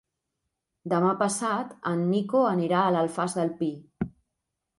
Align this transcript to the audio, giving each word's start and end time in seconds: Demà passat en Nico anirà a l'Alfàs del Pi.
Demà 0.93 1.11
passat 1.19 1.75
en 1.91 2.01
Nico 2.15 2.41
anirà 2.53 2.81
a 2.87 2.95
l'Alfàs 2.97 3.37
del 3.43 3.53
Pi. 3.61 3.71